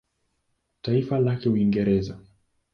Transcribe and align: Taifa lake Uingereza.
Taifa 0.81 1.19
lake 1.19 1.49
Uingereza. 1.49 2.19